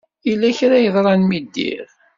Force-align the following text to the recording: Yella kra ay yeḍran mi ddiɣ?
Yella 0.27 0.57
kra 0.57 0.75
ay 0.77 0.83
yeḍran 0.85 1.21
mi 1.25 1.39
ddiɣ? 1.45 1.87